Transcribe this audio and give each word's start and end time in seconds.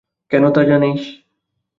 কেন 0.31 0.43
তা 0.51 0.61
জানিস? 0.63 1.01